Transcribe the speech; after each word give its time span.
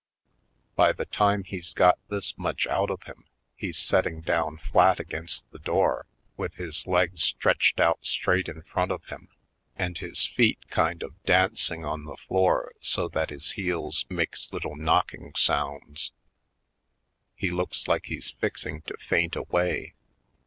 By 0.75 0.93
the 0.93 1.05
time 1.05 1.43
he's 1.43 1.75
got 1.75 1.99
this 2.09 2.35
much 2.35 2.65
out 2.65 2.89
of 2.89 3.03
him 3.03 3.25
he's 3.55 3.77
setting 3.77 4.21
down 4.21 4.57
flat 4.57 4.99
against 4.99 5.47
the 5.51 5.59
door, 5.59 6.07
with 6.35 6.55
his 6.55 6.87
legs 6.87 7.21
stretched 7.23 7.79
out 7.79 8.03
straight 8.03 8.49
in 8.49 8.63
front 8.63 8.89
of 8.91 9.05
him 9.09 9.27
and 9.75 9.95
his 9.99 10.25
feet 10.25 10.57
kind 10.71 11.03
of 11.03 11.21
dancing 11.23 11.85
on 11.85 12.05
the 12.05 12.17
floor 12.17 12.71
so 12.81 13.09
that 13.09 13.29
his 13.29 13.51
heels 13.51 14.07
makes 14.09 14.51
little 14.51 14.75
knocking 14.75 15.33
sounds. 15.37 16.11
He 17.35 17.51
looks 17.51 17.87
like 17.87 18.07
he's 18.07 18.31
fixing 18.31 18.81
to 18.89 18.97
faint 18.97 19.35
away. 19.35 19.93